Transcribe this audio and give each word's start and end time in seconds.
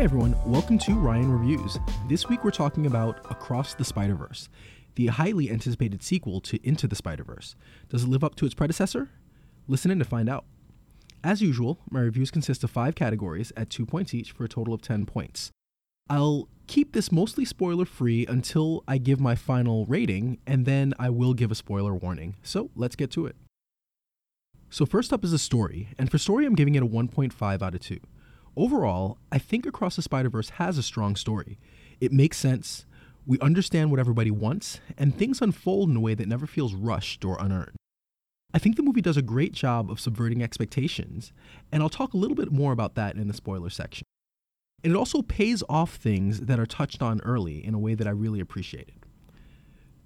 Hey 0.00 0.04
everyone, 0.04 0.34
welcome 0.46 0.78
to 0.78 0.94
Ryan 0.94 1.30
Reviews. 1.30 1.78
This 2.08 2.26
week 2.26 2.42
we're 2.42 2.52
talking 2.52 2.86
about 2.86 3.18
Across 3.30 3.74
the 3.74 3.84
Spider 3.84 4.14
Verse, 4.14 4.48
the 4.94 5.08
highly 5.08 5.50
anticipated 5.50 6.02
sequel 6.02 6.40
to 6.40 6.58
Into 6.66 6.88
the 6.88 6.96
Spider 6.96 7.22
Verse. 7.22 7.54
Does 7.90 8.04
it 8.04 8.08
live 8.08 8.24
up 8.24 8.34
to 8.36 8.46
its 8.46 8.54
predecessor? 8.54 9.10
Listen 9.68 9.90
in 9.90 9.98
to 9.98 10.06
find 10.06 10.30
out. 10.30 10.46
As 11.22 11.42
usual, 11.42 11.80
my 11.90 12.00
reviews 12.00 12.30
consist 12.30 12.64
of 12.64 12.70
five 12.70 12.94
categories 12.94 13.52
at 13.58 13.68
two 13.68 13.84
points 13.84 14.14
each 14.14 14.32
for 14.32 14.44
a 14.44 14.48
total 14.48 14.72
of 14.72 14.80
10 14.80 15.04
points. 15.04 15.50
I'll 16.08 16.48
keep 16.66 16.94
this 16.94 17.12
mostly 17.12 17.44
spoiler 17.44 17.84
free 17.84 18.24
until 18.26 18.82
I 18.88 18.96
give 18.96 19.20
my 19.20 19.34
final 19.34 19.84
rating, 19.84 20.38
and 20.46 20.64
then 20.64 20.94
I 20.98 21.10
will 21.10 21.34
give 21.34 21.50
a 21.50 21.54
spoiler 21.54 21.94
warning. 21.94 22.36
So 22.42 22.70
let's 22.74 22.96
get 22.96 23.10
to 23.10 23.26
it. 23.26 23.36
So, 24.70 24.86
first 24.86 25.12
up 25.12 25.24
is 25.24 25.32
the 25.32 25.38
story, 25.38 25.88
and 25.98 26.10
for 26.10 26.16
story, 26.16 26.46
I'm 26.46 26.54
giving 26.54 26.76
it 26.76 26.82
a 26.82 26.86
1.5 26.86 27.60
out 27.60 27.74
of 27.74 27.80
2. 27.80 27.98
Overall, 28.56 29.18
I 29.30 29.38
think 29.38 29.64
Across 29.64 29.96
the 29.96 30.02
Spider 30.02 30.28
Verse 30.28 30.50
has 30.50 30.76
a 30.76 30.82
strong 30.82 31.16
story. 31.16 31.58
It 32.00 32.12
makes 32.12 32.36
sense, 32.36 32.84
we 33.26 33.38
understand 33.38 33.90
what 33.90 34.00
everybody 34.00 34.30
wants, 34.30 34.80
and 34.98 35.16
things 35.16 35.40
unfold 35.40 35.90
in 35.90 35.96
a 35.96 36.00
way 36.00 36.14
that 36.14 36.28
never 36.28 36.46
feels 36.46 36.74
rushed 36.74 37.24
or 37.24 37.36
unearned. 37.38 37.76
I 38.52 38.58
think 38.58 38.76
the 38.76 38.82
movie 38.82 39.00
does 39.00 39.16
a 39.16 39.22
great 39.22 39.52
job 39.52 39.90
of 39.90 40.00
subverting 40.00 40.42
expectations, 40.42 41.32
and 41.70 41.82
I'll 41.82 41.88
talk 41.88 42.12
a 42.12 42.16
little 42.16 42.34
bit 42.34 42.50
more 42.50 42.72
about 42.72 42.96
that 42.96 43.16
in 43.16 43.28
the 43.28 43.34
spoiler 43.34 43.70
section. 43.70 44.04
And 44.82 44.92
it 44.92 44.96
also 44.96 45.22
pays 45.22 45.62
off 45.68 45.94
things 45.94 46.40
that 46.40 46.58
are 46.58 46.66
touched 46.66 47.02
on 47.02 47.20
early 47.20 47.64
in 47.64 47.74
a 47.74 47.78
way 47.78 47.94
that 47.94 48.08
I 48.08 48.10
really 48.10 48.40
appreciated. 48.40 49.06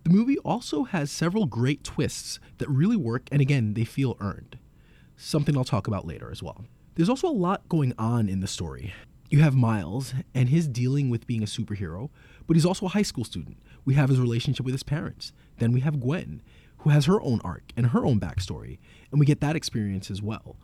The 0.03 0.11
movie 0.11 0.39
also 0.39 0.85
has 0.85 1.11
several 1.11 1.47
great 1.47 1.83
twists 1.83 2.39
that 2.59 2.69
really 2.69 2.97
work, 2.97 3.23
and 3.33 3.41
again, 3.41 3.73
they 3.73 3.85
feel 3.85 4.17
earned. 4.21 4.59
Something 5.17 5.57
I'll 5.57 5.65
talk 5.65 5.87
about 5.87 6.07
later 6.07 6.31
as 6.31 6.43
well. 6.43 6.67
There's 6.95 7.09
also 7.09 7.29
a 7.29 7.31
lot 7.31 7.69
going 7.69 7.93
on 7.99 8.29
in 8.29 8.41
the 8.41 8.47
story. 8.47 8.95
You 9.29 9.41
have 9.41 9.57
Miles 9.57 10.15
and 10.33 10.49
his 10.49 10.69
dealing 10.69 11.11
with 11.11 11.27
being 11.27 11.43
a 11.43 11.47
superhero, 11.47 12.11
but 12.47 12.55
he's 12.55 12.65
also 12.65 12.87
a 12.87 12.91
high 12.91 13.03
school 13.03 13.25
student. 13.25 13.57
We 13.85 13.95
have 13.95 14.09
his 14.09 14.21
relationship 14.21 14.65
with 14.65 14.75
his 14.75 14.85
parents. 14.85 15.33
Then 15.59 15.73
we 15.73 15.81
have 15.81 16.01
Gwen, 16.01 16.41
who 16.79 16.91
has 16.91 17.07
her 17.07 17.21
own 17.21 17.41
arc 17.43 17.73
and 17.77 17.87
her 17.87 18.07
own 18.07 18.21
backstory, 18.21 18.79
and 19.11 19.19
we 19.19 19.27
get 19.27 19.41
that 19.41 19.57
experience 19.57 20.09
as 20.09 20.23
well. 20.23 20.57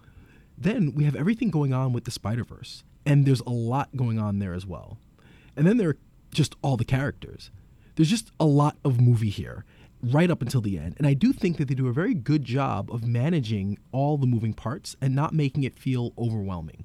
Then 0.56 0.94
we 0.94 1.02
have 1.04 1.16
everything 1.16 1.50
going 1.50 1.72
on 1.72 1.92
with 1.92 2.04
the 2.04 2.10
Spider 2.12 2.44
Verse, 2.44 2.84
and 3.04 3.26
there's 3.26 3.40
a 3.40 3.50
lot 3.50 3.96
going 3.96 4.20
on 4.20 4.38
there 4.38 4.54
as 4.54 4.64
well. 4.64 4.98
And 5.56 5.66
then 5.66 5.78
there 5.78 5.88
are 5.88 5.98
just 6.32 6.54
all 6.62 6.76
the 6.76 6.84
characters. 6.84 7.50
There's 7.96 8.10
just 8.10 8.30
a 8.38 8.44
lot 8.44 8.76
of 8.84 9.00
movie 9.00 9.30
here, 9.30 9.64
right 10.02 10.30
up 10.30 10.42
until 10.42 10.60
the 10.60 10.78
end. 10.78 10.94
And 10.98 11.06
I 11.06 11.14
do 11.14 11.32
think 11.32 11.56
that 11.58 11.68
they 11.68 11.74
do 11.74 11.88
a 11.88 11.92
very 11.92 12.14
good 12.14 12.44
job 12.44 12.90
of 12.92 13.06
managing 13.06 13.78
all 13.92 14.16
the 14.16 14.26
moving 14.26 14.54
parts 14.54 14.96
and 15.00 15.14
not 15.14 15.34
making 15.34 15.64
it 15.64 15.78
feel 15.78 16.12
overwhelming. 16.18 16.84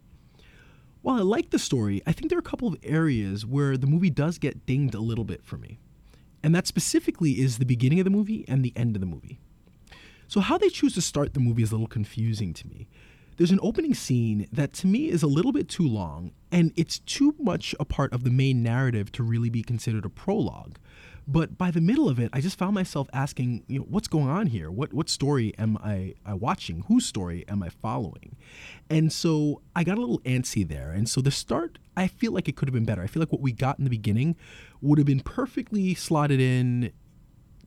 While 1.01 1.17
I 1.17 1.21
like 1.21 1.51
the 1.51 1.59
story, 1.59 2.01
I 2.07 2.11
think 2.11 2.29
there 2.29 2.37
are 2.37 2.39
a 2.39 2.43
couple 2.43 2.67
of 2.67 2.79
areas 2.83 3.45
where 3.45 3.77
the 3.77 3.87
movie 3.87 4.09
does 4.09 4.37
get 4.37 4.65
dinged 4.65 4.95
a 4.95 4.99
little 4.99 5.23
bit 5.23 5.45
for 5.45 5.57
me. 5.57 5.77
And 6.41 6.53
that 6.55 6.67
specifically 6.67 7.33
is 7.33 7.57
the 7.57 7.65
beginning 7.65 7.99
of 7.99 8.05
the 8.05 8.09
movie 8.09 8.43
and 8.47 8.63
the 8.63 8.73
end 8.75 8.95
of 8.95 9.01
the 9.01 9.07
movie. 9.07 9.39
So, 10.27 10.39
how 10.39 10.57
they 10.57 10.69
choose 10.69 10.95
to 10.95 11.01
start 11.01 11.33
the 11.33 11.39
movie 11.39 11.63
is 11.63 11.71
a 11.71 11.75
little 11.75 11.87
confusing 11.87 12.53
to 12.53 12.67
me. 12.67 12.87
There's 13.37 13.51
an 13.51 13.59
opening 13.61 13.93
scene 13.93 14.47
that 14.51 14.73
to 14.73 14.87
me 14.87 15.09
is 15.09 15.21
a 15.21 15.27
little 15.27 15.51
bit 15.51 15.67
too 15.67 15.87
long, 15.87 16.31
and 16.51 16.71
it's 16.75 16.99
too 16.99 17.35
much 17.37 17.75
a 17.79 17.85
part 17.85 18.13
of 18.13 18.23
the 18.23 18.29
main 18.29 18.63
narrative 18.63 19.11
to 19.13 19.23
really 19.23 19.49
be 19.49 19.61
considered 19.61 20.05
a 20.05 20.09
prologue. 20.09 20.77
But 21.27 21.57
by 21.57 21.71
the 21.71 21.81
middle 21.81 22.07
of 22.07 22.19
it, 22.19 22.29
I 22.33 22.41
just 22.41 22.57
found 22.57 22.75
myself 22.75 23.09
asking, 23.11 23.63
you 23.67 23.79
know, 23.79 23.85
what's 23.89 24.07
going 24.07 24.27
on 24.27 24.47
here? 24.47 24.69
What 24.69 24.93
what 24.93 25.09
story 25.09 25.53
am 25.57 25.77
I, 25.83 26.13
I 26.25 26.35
watching? 26.35 26.83
Whose 26.87 27.05
story 27.05 27.45
am 27.47 27.63
I 27.63 27.69
following? 27.69 28.35
And 28.89 29.11
so 29.11 29.61
I 29.75 29.83
got 29.83 29.97
a 29.97 30.01
little 30.01 30.19
antsy 30.19 30.67
there. 30.67 30.91
And 30.91 31.09
so 31.09 31.21
the 31.21 31.31
start, 31.31 31.79
I 31.97 32.07
feel 32.07 32.31
like 32.31 32.47
it 32.47 32.55
could 32.55 32.67
have 32.67 32.73
been 32.73 32.85
better. 32.85 33.01
I 33.01 33.07
feel 33.07 33.21
like 33.21 33.31
what 33.31 33.41
we 33.41 33.51
got 33.51 33.79
in 33.79 33.85
the 33.85 33.89
beginning 33.89 34.35
would 34.81 34.99
have 34.99 35.07
been 35.07 35.21
perfectly 35.21 35.95
slotted 35.95 36.39
in 36.39 36.91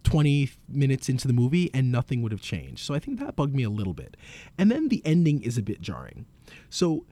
20 0.05 0.51
minutes 0.69 1.09
into 1.09 1.27
the 1.27 1.35
movie 1.35 1.71
and 1.75 1.91
nothing 1.91 2.23
would 2.23 2.33
have 2.33 2.41
changed. 2.41 2.81
So 2.81 2.95
I 2.95 2.99
think 2.99 3.19
that 3.19 3.37
bugged 3.37 3.55
me 3.55 3.65
a 3.65 3.71
little 3.71 3.95
bit. 3.95 4.17
And 4.57 4.71
then 4.71 4.89
the 4.89 5.03
ending 5.05 5.43
is 5.43 5.59
a 5.59 5.63
bit 5.63 5.81
jarring. 5.81 6.27
So 6.71 7.05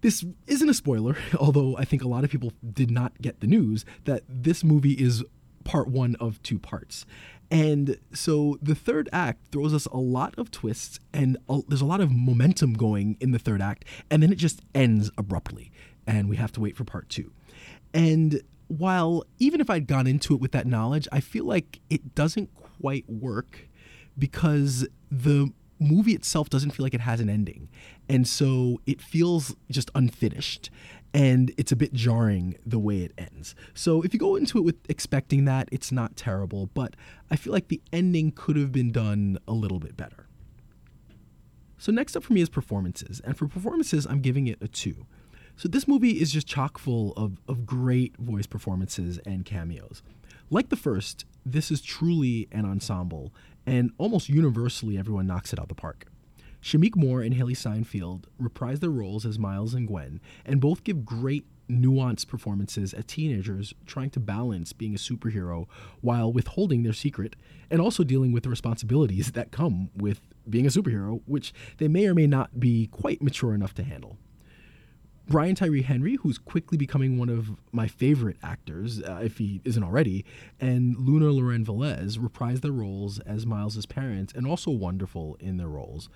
this 0.00 0.24
isn't 0.46 0.68
a 0.68 0.74
spoiler, 0.74 1.16
although 1.38 1.76
I 1.76 1.84
think 1.84 2.02
a 2.02 2.08
lot 2.08 2.24
of 2.24 2.30
people 2.30 2.52
did 2.72 2.90
not 2.90 3.20
get 3.20 3.40
the 3.40 3.46
news 3.46 3.84
that 4.04 4.22
this 4.28 4.64
movie 4.64 4.92
is 4.94 5.24
part 5.64 5.88
one 5.88 6.16
of 6.16 6.42
two 6.42 6.58
parts. 6.58 7.06
And 7.50 7.98
so 8.14 8.58
the 8.62 8.74
third 8.74 9.08
act 9.12 9.48
throws 9.50 9.74
us 9.74 9.86
a 9.86 9.96
lot 9.96 10.34
of 10.38 10.50
twists 10.50 11.00
and 11.12 11.36
a, 11.48 11.60
there's 11.66 11.80
a 11.80 11.86
lot 11.86 12.00
of 12.00 12.12
momentum 12.12 12.74
going 12.74 13.16
in 13.20 13.32
the 13.32 13.38
third 13.38 13.60
act, 13.60 13.84
and 14.10 14.22
then 14.22 14.32
it 14.32 14.36
just 14.36 14.62
ends 14.74 15.10
abruptly, 15.18 15.72
and 16.06 16.28
we 16.28 16.36
have 16.36 16.52
to 16.52 16.60
wait 16.60 16.76
for 16.76 16.84
part 16.84 17.08
two. 17.08 17.32
And 17.92 18.40
while 18.68 19.24
even 19.40 19.60
if 19.60 19.68
I'd 19.68 19.88
gone 19.88 20.06
into 20.06 20.32
it 20.34 20.40
with 20.40 20.52
that 20.52 20.66
knowledge, 20.66 21.08
I 21.10 21.18
feel 21.18 21.44
like 21.44 21.80
it 21.90 22.14
doesn't 22.14 22.50
quite 22.54 23.08
work 23.10 23.68
because 24.16 24.86
the 25.10 25.52
movie 25.80 26.12
itself 26.12 26.48
doesn't 26.50 26.70
feel 26.70 26.84
like 26.84 26.94
it 26.94 27.00
has 27.00 27.20
an 27.20 27.28
ending. 27.28 27.68
And 28.08 28.28
so 28.28 28.80
it 28.86 29.00
feels 29.00 29.56
just 29.70 29.90
unfinished 29.94 30.70
and 31.12 31.52
it's 31.56 31.72
a 31.72 31.76
bit 31.76 31.92
jarring 31.92 32.56
the 32.64 32.78
way 32.78 33.02
it 33.02 33.12
ends. 33.18 33.54
So 33.74 34.02
if 34.02 34.12
you 34.12 34.20
go 34.20 34.36
into 34.36 34.58
it 34.58 34.62
with 34.62 34.76
expecting 34.88 35.44
that, 35.46 35.68
it's 35.72 35.90
not 35.90 36.16
terrible, 36.16 36.70
but 36.74 36.94
I 37.30 37.36
feel 37.36 37.52
like 37.52 37.68
the 37.68 37.80
ending 37.92 38.32
could 38.32 38.56
have 38.56 38.72
been 38.72 38.92
done 38.92 39.38
a 39.48 39.52
little 39.52 39.80
bit 39.80 39.96
better. 39.96 40.26
So 41.78 41.90
next 41.90 42.14
up 42.14 42.22
for 42.22 42.34
me 42.34 42.42
is 42.42 42.50
performances, 42.50 43.20
and 43.24 43.36
for 43.36 43.48
performances, 43.48 44.06
I'm 44.06 44.20
giving 44.20 44.46
it 44.46 44.58
a 44.60 44.68
two. 44.68 45.06
So 45.56 45.68
this 45.68 45.88
movie 45.88 46.20
is 46.20 46.30
just 46.30 46.46
chock 46.46 46.78
full 46.78 47.12
of, 47.14 47.40
of 47.48 47.66
great 47.66 48.16
voice 48.18 48.46
performances 48.46 49.18
and 49.26 49.44
cameos. 49.44 50.02
Like 50.50 50.68
the 50.68 50.76
first, 50.76 51.24
this 51.44 51.70
is 51.70 51.80
truly 51.80 52.48
an 52.52 52.64
ensemble, 52.64 53.32
and 53.66 53.92
almost 53.98 54.28
universally 54.28 54.98
everyone 54.98 55.26
knocks 55.26 55.52
it 55.52 55.58
out 55.58 55.68
the 55.68 55.74
park. 55.74 56.06
Shameik 56.62 56.94
Moore 56.94 57.22
and 57.22 57.34
Hailee 57.34 57.56
Steinfeld 57.56 58.26
reprise 58.38 58.80
their 58.80 58.90
roles 58.90 59.24
as 59.24 59.38
Miles 59.38 59.74
and 59.74 59.88
Gwen, 59.88 60.20
and 60.44 60.60
both 60.60 60.84
give 60.84 61.04
great 61.04 61.46
nuanced 61.70 62.26
performances 62.26 62.92
as 62.92 63.04
teenagers 63.06 63.72
trying 63.86 64.10
to 64.10 64.20
balance 64.20 64.72
being 64.72 64.94
a 64.94 64.98
superhero 64.98 65.66
while 66.00 66.32
withholding 66.32 66.82
their 66.82 66.92
secret 66.92 67.36
and 67.70 67.80
also 67.80 68.02
dealing 68.02 68.32
with 68.32 68.42
the 68.42 68.50
responsibilities 68.50 69.32
that 69.32 69.52
come 69.52 69.90
with 69.96 70.20
being 70.48 70.66
a 70.66 70.70
superhero, 70.70 71.22
which 71.26 71.54
they 71.78 71.88
may 71.88 72.06
or 72.06 72.14
may 72.14 72.26
not 72.26 72.58
be 72.58 72.88
quite 72.88 73.22
mature 73.22 73.54
enough 73.54 73.74
to 73.74 73.84
handle. 73.84 74.18
Brian 75.28 75.54
Tyree 75.54 75.82
Henry, 75.82 76.16
who's 76.16 76.38
quickly 76.38 76.76
becoming 76.76 77.16
one 77.16 77.28
of 77.28 77.52
my 77.70 77.86
favorite 77.86 78.36
actors, 78.42 79.00
uh, 79.00 79.20
if 79.22 79.38
he 79.38 79.60
isn't 79.64 79.84
already, 79.84 80.24
and 80.58 80.96
Luna 80.96 81.26
Lauren 81.26 81.64
Velez 81.64 82.20
reprise 82.20 82.62
their 82.62 82.72
roles 82.72 83.20
as 83.20 83.46
Miles's 83.46 83.86
parents 83.86 84.32
and 84.34 84.44
also 84.44 84.72
wonderful 84.72 85.36
in 85.38 85.56
their 85.56 85.68
roles. 85.68 86.08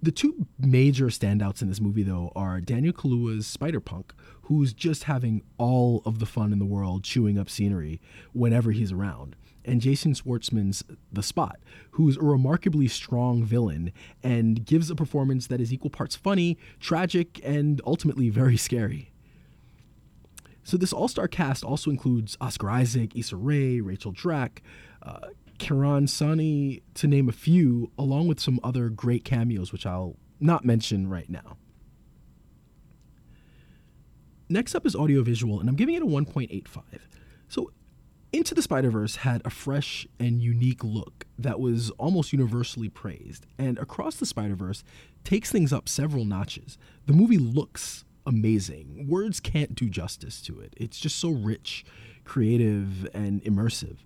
The 0.00 0.12
two 0.12 0.46
major 0.60 1.06
standouts 1.06 1.60
in 1.60 1.68
this 1.68 1.80
movie, 1.80 2.04
though, 2.04 2.30
are 2.36 2.60
Daniel 2.60 2.92
Kaluuya's 2.92 3.48
Spider 3.48 3.80
Punk, 3.80 4.14
who's 4.42 4.72
just 4.72 5.04
having 5.04 5.42
all 5.58 6.02
of 6.04 6.20
the 6.20 6.26
fun 6.26 6.52
in 6.52 6.60
the 6.60 6.64
world 6.64 7.02
chewing 7.02 7.36
up 7.36 7.50
scenery 7.50 8.00
whenever 8.32 8.70
he's 8.70 8.92
around, 8.92 9.34
and 9.64 9.80
Jason 9.80 10.14
Schwartzman's 10.14 10.84
The 11.12 11.22
Spot, 11.22 11.58
who's 11.92 12.16
a 12.16 12.22
remarkably 12.22 12.86
strong 12.86 13.42
villain 13.42 13.92
and 14.22 14.64
gives 14.64 14.88
a 14.88 14.94
performance 14.94 15.48
that 15.48 15.60
is 15.60 15.72
equal 15.72 15.90
parts 15.90 16.14
funny, 16.14 16.58
tragic, 16.78 17.40
and 17.42 17.80
ultimately 17.84 18.30
very 18.30 18.56
scary. 18.56 19.10
So 20.62 20.76
this 20.76 20.92
all-star 20.92 21.26
cast 21.26 21.64
also 21.64 21.90
includes 21.90 22.36
Oscar 22.40 22.70
Isaac, 22.70 23.16
Issa 23.16 23.36
Rae, 23.36 23.80
Rachel 23.80 24.12
Dratch, 24.12 24.58
uh, 25.02 25.28
Karan 25.58 26.06
Soni, 26.06 26.82
to 26.94 27.06
name 27.06 27.28
a 27.28 27.32
few, 27.32 27.90
along 27.98 28.28
with 28.28 28.40
some 28.40 28.60
other 28.62 28.88
great 28.88 29.24
cameos, 29.24 29.72
which 29.72 29.86
I'll 29.86 30.16
not 30.40 30.64
mention 30.64 31.08
right 31.08 31.28
now. 31.28 31.56
Next 34.48 34.74
up 34.74 34.86
is 34.86 34.96
audiovisual, 34.96 35.60
and 35.60 35.68
I'm 35.68 35.76
giving 35.76 35.94
it 35.94 36.02
a 36.02 36.06
1.85. 36.06 36.82
So, 37.48 37.70
Into 38.32 38.54
the 38.54 38.62
Spider 38.62 38.90
Verse 38.90 39.16
had 39.16 39.42
a 39.44 39.50
fresh 39.50 40.06
and 40.18 40.42
unique 40.42 40.82
look 40.82 41.26
that 41.38 41.60
was 41.60 41.90
almost 41.92 42.32
universally 42.32 42.88
praised, 42.88 43.46
and 43.58 43.78
Across 43.78 44.16
the 44.16 44.26
Spider 44.26 44.54
Verse 44.54 44.84
takes 45.24 45.50
things 45.50 45.72
up 45.72 45.88
several 45.88 46.24
notches. 46.24 46.78
The 47.06 47.12
movie 47.12 47.38
looks 47.38 48.04
amazing. 48.26 49.06
Words 49.08 49.40
can't 49.40 49.74
do 49.74 49.88
justice 49.88 50.40
to 50.42 50.60
it. 50.60 50.74
It's 50.76 50.98
just 50.98 51.18
so 51.18 51.30
rich, 51.30 51.84
creative, 52.24 53.08
and 53.14 53.42
immersive. 53.44 53.98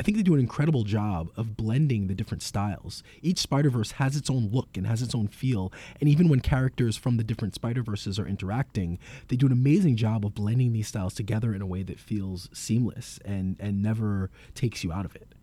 I 0.00 0.02
think 0.02 0.16
they 0.16 0.22
do 0.22 0.34
an 0.34 0.40
incredible 0.40 0.84
job 0.84 1.30
of 1.36 1.56
blending 1.56 2.06
the 2.06 2.14
different 2.14 2.42
styles. 2.42 3.02
Each 3.20 3.38
Spider 3.38 3.70
Verse 3.70 3.92
has 3.92 4.16
its 4.16 4.30
own 4.30 4.48
look 4.50 4.76
and 4.76 4.86
has 4.86 5.02
its 5.02 5.14
own 5.14 5.28
feel, 5.28 5.72
and 6.00 6.08
even 6.08 6.28
when 6.28 6.40
characters 6.40 6.96
from 6.96 7.18
the 7.18 7.24
different 7.24 7.54
Spider 7.54 7.82
Verses 7.82 8.18
are 8.18 8.26
interacting, 8.26 8.98
they 9.28 9.36
do 9.36 9.46
an 9.46 9.52
amazing 9.52 9.96
job 9.96 10.24
of 10.24 10.34
blending 10.34 10.72
these 10.72 10.88
styles 10.88 11.14
together 11.14 11.54
in 11.54 11.60
a 11.60 11.66
way 11.66 11.82
that 11.82 12.00
feels 12.00 12.48
seamless 12.52 13.20
and, 13.24 13.56
and 13.60 13.82
never 13.82 14.30
takes 14.54 14.82
you 14.82 14.92
out 14.92 15.04
of 15.04 15.14
it. 15.14 15.34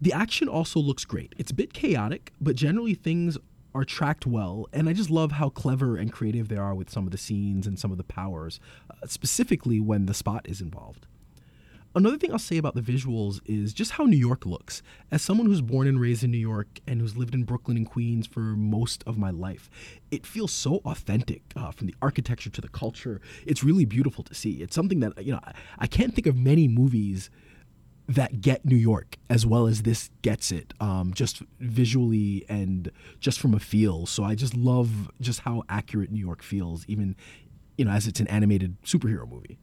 The 0.00 0.12
action 0.12 0.48
also 0.48 0.80
looks 0.80 1.04
great. 1.04 1.34
It's 1.38 1.52
a 1.52 1.54
bit 1.54 1.72
chaotic, 1.72 2.32
but 2.40 2.56
generally 2.56 2.94
things 2.94 3.38
are 3.74 3.84
tracked 3.84 4.26
well, 4.26 4.66
and 4.72 4.88
I 4.88 4.92
just 4.92 5.10
love 5.10 5.32
how 5.32 5.50
clever 5.50 5.96
and 5.96 6.12
creative 6.12 6.48
they 6.48 6.56
are 6.56 6.74
with 6.74 6.90
some 6.90 7.06
of 7.06 7.12
the 7.12 7.18
scenes 7.18 7.66
and 7.66 7.78
some 7.78 7.92
of 7.92 7.98
the 7.98 8.04
powers, 8.04 8.60
uh, 8.90 9.06
specifically 9.06 9.78
when 9.78 10.06
the 10.06 10.14
spot 10.14 10.46
is 10.48 10.60
involved. 10.60 11.06
Another 11.94 12.16
thing 12.16 12.32
I'll 12.32 12.38
say 12.38 12.56
about 12.56 12.74
the 12.74 12.80
visuals 12.80 13.40
is 13.44 13.74
just 13.74 13.92
how 13.92 14.04
New 14.04 14.16
York 14.16 14.46
looks. 14.46 14.82
As 15.10 15.20
someone 15.20 15.46
who's 15.46 15.60
born 15.60 15.86
and 15.86 16.00
raised 16.00 16.24
in 16.24 16.30
New 16.30 16.38
York 16.38 16.80
and 16.86 17.00
who's 17.00 17.18
lived 17.18 17.34
in 17.34 17.44
Brooklyn 17.44 17.76
and 17.76 17.86
Queens 17.86 18.26
for 18.26 18.40
most 18.40 19.04
of 19.06 19.18
my 19.18 19.30
life, 19.30 19.68
it 20.10 20.26
feels 20.26 20.52
so 20.52 20.80
authentic 20.86 21.42
uh, 21.54 21.70
from 21.70 21.88
the 21.88 21.94
architecture 22.00 22.48
to 22.48 22.60
the 22.62 22.68
culture. 22.68 23.20
It's 23.46 23.62
really 23.62 23.84
beautiful 23.84 24.24
to 24.24 24.34
see. 24.34 24.62
It's 24.62 24.74
something 24.74 25.00
that, 25.00 25.22
you 25.22 25.32
know, 25.32 25.40
I, 25.78 25.86
can't 25.86 26.14
think 26.14 26.26
of 26.26 26.34
many 26.34 26.66
movies 26.66 27.28
that 28.08 28.40
get 28.40 28.64
New 28.64 28.76
York 28.76 29.18
as 29.28 29.44
well 29.44 29.66
as 29.66 29.82
this 29.82 30.08
gets 30.22 30.50
it, 30.50 30.72
um, 30.80 31.12
just 31.12 31.42
visually 31.60 32.46
and 32.48 32.90
just 33.20 33.38
from 33.38 33.52
a 33.52 33.60
feel. 33.60 34.06
So 34.06 34.24
I 34.24 34.34
just 34.34 34.56
love 34.56 35.10
just 35.20 35.40
how 35.40 35.62
accurate 35.68 36.10
New 36.10 36.20
York 36.24 36.42
feels, 36.42 36.86
even, 36.88 37.16
you 37.76 37.84
know, 37.84 37.90
as 37.90 38.06
it's 38.06 38.18
an 38.18 38.28
animated 38.28 38.80
superhero 38.82 39.30
movie. 39.30 39.58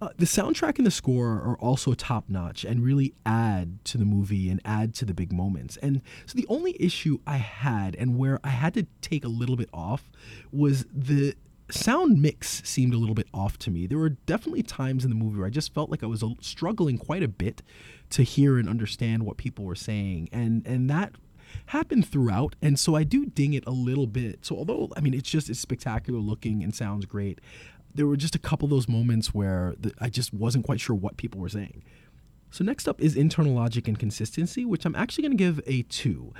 Uh, 0.00 0.10
the 0.16 0.26
soundtrack 0.26 0.78
and 0.78 0.86
the 0.86 0.92
score 0.92 1.32
are 1.32 1.56
also 1.58 1.92
top 1.92 2.24
notch 2.28 2.64
and 2.64 2.84
really 2.84 3.14
add 3.26 3.84
to 3.84 3.98
the 3.98 4.04
movie 4.04 4.48
and 4.48 4.60
add 4.64 4.94
to 4.94 5.04
the 5.04 5.12
big 5.12 5.32
moments. 5.32 5.76
And 5.78 6.02
so 6.24 6.36
the 6.36 6.46
only 6.48 6.76
issue 6.78 7.18
I 7.26 7.38
had 7.38 7.96
and 7.96 8.16
where 8.16 8.38
I 8.44 8.50
had 8.50 8.74
to 8.74 8.86
take 9.00 9.24
a 9.24 9.28
little 9.28 9.56
bit 9.56 9.68
off 9.72 10.08
was 10.52 10.86
the 10.94 11.34
sound 11.70 12.22
mix 12.22 12.62
seemed 12.64 12.94
a 12.94 12.96
little 12.96 13.14
bit 13.14 13.26
off 13.34 13.58
to 13.58 13.70
me. 13.70 13.86
There 13.86 13.98
were 13.98 14.10
definitely 14.10 14.62
times 14.62 15.04
in 15.04 15.10
the 15.10 15.16
movie 15.16 15.38
where 15.38 15.46
I 15.46 15.50
just 15.50 15.74
felt 15.74 15.90
like 15.90 16.02
I 16.02 16.06
was 16.06 16.24
struggling 16.40 16.98
quite 16.98 17.22
a 17.22 17.28
bit 17.28 17.62
to 18.10 18.22
hear 18.22 18.58
and 18.58 18.68
understand 18.68 19.24
what 19.24 19.36
people 19.36 19.64
were 19.64 19.74
saying. 19.74 20.28
And 20.32 20.66
and 20.66 20.88
that 20.90 21.12
happened 21.66 22.06
throughout 22.06 22.54
and 22.60 22.78
so 22.78 22.94
I 22.94 23.04
do 23.04 23.24
ding 23.24 23.54
it 23.54 23.64
a 23.66 23.70
little 23.70 24.06
bit. 24.06 24.44
So 24.44 24.56
although 24.56 24.90
I 24.96 25.00
mean 25.00 25.14
it's 25.14 25.30
just 25.30 25.50
it's 25.50 25.60
spectacular 25.60 26.20
looking 26.20 26.62
and 26.62 26.74
sounds 26.74 27.04
great, 27.04 27.40
there 27.94 28.06
were 28.06 28.16
just 28.16 28.34
a 28.34 28.38
couple 28.38 28.66
of 28.66 28.70
those 28.70 28.88
moments 28.88 29.34
where 29.34 29.74
the, 29.78 29.92
I 29.98 30.08
just 30.08 30.32
wasn't 30.32 30.64
quite 30.64 30.80
sure 30.80 30.94
what 30.94 31.16
people 31.16 31.40
were 31.40 31.48
saying. 31.48 31.82
So 32.50 32.64
next 32.64 32.88
up 32.88 33.00
is 33.00 33.16
internal 33.16 33.54
logic 33.54 33.88
and 33.88 33.98
consistency, 33.98 34.64
which 34.64 34.84
I'm 34.84 34.94
actually 34.94 35.22
going 35.22 35.36
to 35.36 35.44
give 35.44 35.60
a 35.66 35.82
2. 35.82 36.32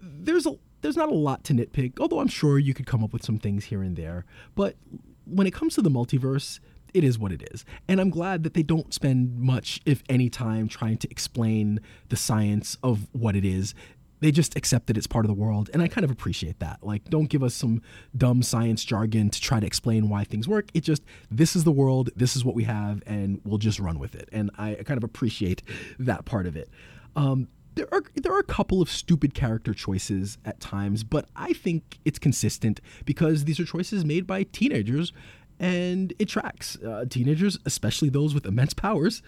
There's 0.00 0.46
a 0.46 0.54
there's 0.80 0.96
not 0.96 1.08
a 1.08 1.14
lot 1.14 1.42
to 1.44 1.52
nitpick, 1.54 1.98
although 1.98 2.20
I'm 2.20 2.28
sure 2.28 2.58
you 2.58 2.72
could 2.72 2.86
come 2.86 3.02
up 3.02 3.12
with 3.12 3.24
some 3.24 3.38
things 3.38 3.64
here 3.64 3.82
and 3.82 3.96
there. 3.96 4.24
But 4.54 4.76
when 5.24 5.46
it 5.46 5.52
comes 5.52 5.74
to 5.74 5.82
the 5.82 5.90
multiverse, 5.90 6.60
it 6.94 7.04
is 7.04 7.18
what 7.18 7.32
it 7.32 7.48
is. 7.52 7.64
And 7.88 8.00
I'm 8.00 8.10
glad 8.10 8.44
that 8.44 8.54
they 8.54 8.62
don't 8.62 8.94
spend 8.94 9.38
much, 9.38 9.80
if 9.84 10.02
any, 10.08 10.30
time 10.30 10.68
trying 10.68 10.96
to 10.98 11.10
explain 11.10 11.80
the 12.08 12.16
science 12.16 12.78
of 12.82 13.08
what 13.12 13.36
it 13.36 13.44
is 13.44 13.74
they 14.20 14.30
just 14.30 14.56
accept 14.56 14.86
that 14.86 14.96
it's 14.96 15.06
part 15.06 15.24
of 15.24 15.28
the 15.28 15.34
world 15.34 15.70
and 15.72 15.82
i 15.82 15.88
kind 15.88 16.04
of 16.04 16.10
appreciate 16.10 16.58
that. 16.60 16.78
Like 16.82 17.04
don't 17.04 17.28
give 17.28 17.42
us 17.42 17.54
some 17.54 17.82
dumb 18.16 18.42
science 18.42 18.84
jargon 18.84 19.30
to 19.30 19.40
try 19.40 19.60
to 19.60 19.66
explain 19.66 20.08
why 20.08 20.24
things 20.24 20.48
work. 20.48 20.68
It 20.74 20.82
just 20.82 21.02
this 21.30 21.56
is 21.56 21.64
the 21.64 21.72
world 21.72 22.10
this 22.16 22.36
is 22.36 22.44
what 22.44 22.54
we 22.54 22.64
have 22.64 23.02
and 23.06 23.40
we'll 23.44 23.58
just 23.58 23.78
run 23.78 23.98
with 23.98 24.14
it. 24.14 24.28
And 24.32 24.50
i 24.58 24.74
kind 24.74 24.98
of 24.98 25.04
appreciate 25.04 25.62
that 25.98 26.24
part 26.24 26.46
of 26.46 26.56
it. 26.56 26.68
Um, 27.16 27.48
there 27.78 27.88
are 27.92 28.02
there 28.16 28.32
are 28.32 28.40
a 28.40 28.44
couple 28.44 28.82
of 28.82 28.90
stupid 28.90 29.34
character 29.34 29.72
choices 29.72 30.36
at 30.44 30.60
times, 30.60 31.04
but 31.04 31.26
I 31.36 31.52
think 31.52 31.98
it's 32.04 32.18
consistent 32.18 32.80
because 33.04 33.44
these 33.44 33.60
are 33.60 33.64
choices 33.64 34.04
made 34.04 34.26
by 34.26 34.42
teenagers, 34.42 35.12
and 35.60 36.12
it 36.18 36.28
tracks. 36.28 36.76
Uh, 36.76 37.04
teenagers, 37.08 37.56
especially 37.66 38.08
those 38.08 38.34
with 38.34 38.46
immense 38.46 38.74
powers, 38.74 39.22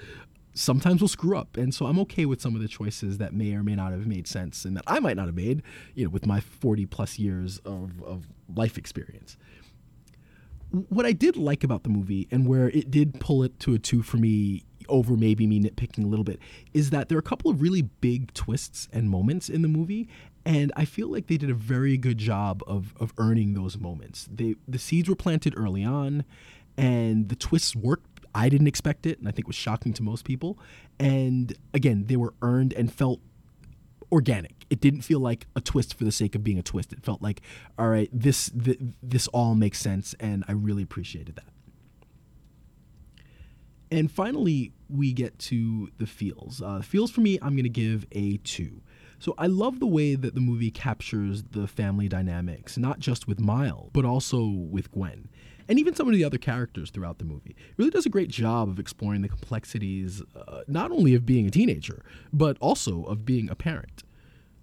sometimes 0.54 1.00
will 1.00 1.08
screw 1.08 1.36
up. 1.36 1.56
And 1.56 1.74
so 1.74 1.86
I'm 1.86 1.98
okay 2.00 2.26
with 2.26 2.40
some 2.40 2.54
of 2.54 2.62
the 2.62 2.68
choices 2.68 3.18
that 3.18 3.32
may 3.32 3.54
or 3.54 3.62
may 3.62 3.74
not 3.74 3.92
have 3.92 4.06
made 4.06 4.26
sense 4.26 4.64
and 4.64 4.76
that 4.76 4.84
I 4.86 5.00
might 5.00 5.16
not 5.16 5.26
have 5.26 5.34
made, 5.34 5.62
you 5.94 6.04
know, 6.04 6.10
with 6.10 6.26
my 6.26 6.40
40 6.40 6.86
plus 6.86 7.18
years 7.18 7.58
of, 7.64 8.02
of 8.02 8.26
life 8.54 8.76
experience. 8.76 9.36
What 10.70 11.04
I 11.04 11.12
did 11.12 11.36
like 11.36 11.64
about 11.64 11.82
the 11.82 11.88
movie 11.88 12.28
and 12.30 12.46
where 12.46 12.68
it 12.68 12.90
did 12.90 13.18
pull 13.18 13.42
it 13.42 13.58
to 13.60 13.74
a 13.74 13.78
two 13.78 14.02
for 14.02 14.18
me 14.18 14.64
over 14.88 15.16
maybe 15.16 15.46
me 15.46 15.60
nitpicking 15.60 16.04
a 16.04 16.06
little 16.06 16.24
bit 16.24 16.40
is 16.74 16.90
that 16.90 17.08
there 17.08 17.16
are 17.16 17.20
a 17.20 17.22
couple 17.22 17.50
of 17.50 17.60
really 17.60 17.82
big 17.82 18.32
twists 18.34 18.88
and 18.92 19.08
moments 19.08 19.48
in 19.48 19.62
the 19.62 19.68
movie 19.68 20.08
and 20.44 20.72
I 20.74 20.84
feel 20.84 21.08
like 21.08 21.26
they 21.26 21.36
did 21.36 21.50
a 21.50 21.54
very 21.54 21.96
good 21.96 22.18
job 22.18 22.62
of 22.66 22.94
of 22.98 23.12
earning 23.18 23.54
those 23.54 23.78
moments. 23.78 24.28
They 24.32 24.56
the 24.66 24.78
seeds 24.78 25.08
were 25.08 25.14
planted 25.14 25.54
early 25.56 25.84
on 25.84 26.24
and 26.76 27.28
the 27.28 27.36
twists 27.36 27.76
worked 27.76 28.09
I 28.34 28.48
didn't 28.48 28.66
expect 28.66 29.06
it, 29.06 29.18
and 29.18 29.28
I 29.28 29.30
think 29.30 29.46
was 29.46 29.56
shocking 29.56 29.92
to 29.94 30.02
most 30.02 30.24
people. 30.24 30.58
And 30.98 31.56
again, 31.74 32.06
they 32.06 32.16
were 32.16 32.34
earned 32.42 32.72
and 32.72 32.92
felt 32.92 33.20
organic. 34.12 34.66
It 34.70 34.80
didn't 34.80 35.02
feel 35.02 35.20
like 35.20 35.46
a 35.56 35.60
twist 35.60 35.94
for 35.94 36.04
the 36.04 36.12
sake 36.12 36.34
of 36.34 36.44
being 36.44 36.58
a 36.58 36.62
twist. 36.62 36.92
It 36.92 37.02
felt 37.02 37.22
like, 37.22 37.40
all 37.78 37.88
right, 37.88 38.08
this 38.12 38.50
th- 38.50 38.78
this 39.02 39.26
all 39.28 39.54
makes 39.54 39.78
sense, 39.78 40.14
and 40.20 40.44
I 40.46 40.52
really 40.52 40.82
appreciated 40.82 41.36
that. 41.36 41.46
And 43.92 44.10
finally, 44.10 44.72
we 44.88 45.12
get 45.12 45.38
to 45.40 45.90
the 45.98 46.06
feels. 46.06 46.62
Uh, 46.62 46.80
feels 46.80 47.10
for 47.10 47.22
me, 47.22 47.38
I'm 47.42 47.54
going 47.54 47.64
to 47.64 47.68
give 47.68 48.06
a 48.12 48.36
two. 48.38 48.82
So 49.18 49.34
I 49.36 49.48
love 49.48 49.80
the 49.80 49.86
way 49.86 50.14
that 50.14 50.34
the 50.34 50.40
movie 50.40 50.70
captures 50.70 51.42
the 51.42 51.66
family 51.66 52.08
dynamics, 52.08 52.78
not 52.78 53.00
just 53.00 53.26
with 53.26 53.40
Miles, 53.40 53.90
but 53.92 54.04
also 54.04 54.46
with 54.46 54.90
Gwen 54.92 55.28
and 55.70 55.78
even 55.78 55.94
some 55.94 56.08
of 56.08 56.14
the 56.14 56.24
other 56.24 56.36
characters 56.36 56.90
throughout 56.90 57.18
the 57.18 57.24
movie. 57.24 57.54
It 57.56 57.78
really 57.78 57.92
does 57.92 58.04
a 58.04 58.10
great 58.10 58.28
job 58.28 58.68
of 58.68 58.80
exploring 58.80 59.22
the 59.22 59.28
complexities 59.28 60.20
uh, 60.34 60.62
not 60.66 60.90
only 60.90 61.14
of 61.14 61.24
being 61.24 61.46
a 61.46 61.50
teenager, 61.50 62.02
but 62.32 62.56
also 62.60 63.04
of 63.04 63.24
being 63.24 63.48
a 63.48 63.54
parent. 63.54 64.02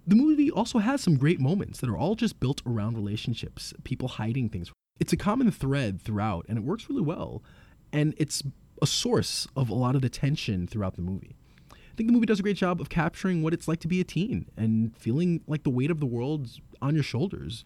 The 0.06 0.14
movie 0.14 0.50
also 0.50 0.80
has 0.80 1.00
some 1.00 1.16
great 1.16 1.40
moments 1.40 1.80
that 1.80 1.88
are 1.88 1.96
all 1.96 2.14
just 2.14 2.38
built 2.40 2.60
around 2.66 2.94
relationships, 2.94 3.72
people 3.84 4.06
hiding 4.06 4.50
things. 4.50 4.70
It's 5.00 5.14
a 5.14 5.16
common 5.16 5.50
thread 5.50 6.02
throughout, 6.02 6.44
and 6.46 6.58
it 6.58 6.64
works 6.64 6.90
really 6.90 7.02
well. 7.02 7.42
And 7.90 8.14
it's 8.18 8.42
a 8.82 8.86
source 8.86 9.48
of 9.56 9.70
a 9.70 9.74
lot 9.74 9.94
of 9.94 10.02
the 10.02 10.10
tension 10.10 10.66
throughout 10.66 10.96
the 10.96 11.02
movie. 11.02 11.36
I 11.72 11.96
think 11.96 12.08
the 12.08 12.12
movie 12.12 12.26
does 12.26 12.38
a 12.38 12.42
great 12.42 12.58
job 12.58 12.82
of 12.82 12.90
capturing 12.90 13.42
what 13.42 13.54
it's 13.54 13.66
like 13.66 13.80
to 13.80 13.88
be 13.88 14.00
a 14.02 14.04
teen 14.04 14.46
and 14.58 14.94
feeling 14.94 15.40
like 15.46 15.62
the 15.62 15.70
weight 15.70 15.90
of 15.90 16.00
the 16.00 16.06
world 16.06 16.50
on 16.82 16.94
your 16.94 17.02
shoulders, 17.02 17.64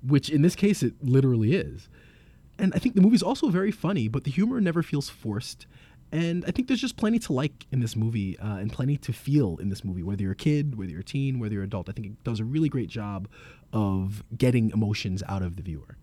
which 0.00 0.30
in 0.30 0.42
this 0.42 0.54
case 0.54 0.80
it 0.80 0.94
literally 1.02 1.54
is 1.54 1.88
and 2.58 2.72
I 2.74 2.78
think 2.78 2.94
the 2.94 3.00
movie's 3.00 3.22
also 3.22 3.48
very 3.48 3.70
funny, 3.70 4.08
but 4.08 4.24
the 4.24 4.30
humor 4.30 4.60
never 4.60 4.82
feels 4.82 5.08
forced. 5.08 5.66
And 6.12 6.44
I 6.46 6.52
think 6.52 6.68
there's 6.68 6.80
just 6.80 6.96
plenty 6.96 7.18
to 7.20 7.32
like 7.32 7.66
in 7.72 7.80
this 7.80 7.96
movie 7.96 8.38
uh, 8.38 8.56
and 8.56 8.72
plenty 8.72 8.96
to 8.98 9.12
feel 9.12 9.56
in 9.56 9.68
this 9.68 9.84
movie, 9.84 10.02
whether 10.02 10.22
you're 10.22 10.32
a 10.32 10.36
kid, 10.36 10.76
whether 10.78 10.92
you're 10.92 11.00
a 11.00 11.04
teen, 11.04 11.40
whether 11.40 11.54
you're 11.54 11.64
an 11.64 11.68
adult. 11.68 11.88
I 11.88 11.92
think 11.92 12.06
it 12.06 12.24
does 12.24 12.38
a 12.38 12.44
really 12.44 12.68
great 12.68 12.88
job 12.88 13.26
of 13.72 14.22
getting 14.36 14.70
emotions 14.70 15.24
out 15.28 15.42
of 15.42 15.56
the 15.56 15.62
viewer. 15.62 15.96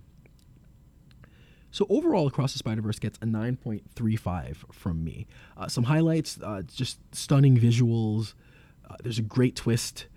So 1.71 1.87
overall, 1.89 2.27
Across 2.27 2.51
the 2.51 2.59
Spider 2.59 2.81
Verse 2.81 2.99
gets 2.99 3.17
a 3.21 3.25
9.35 3.25 4.73
from 4.73 5.03
me. 5.03 5.27
Uh, 5.55 5.69
some 5.69 5.85
highlights: 5.85 6.37
uh, 6.43 6.63
just 6.63 6.99
stunning 7.15 7.57
visuals. 7.57 8.33
Uh, 8.89 8.97
there's 9.01 9.19
a 9.19 9.23
great 9.23 9.55
twist, 9.55 10.07